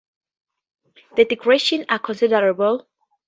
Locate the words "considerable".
1.99-2.87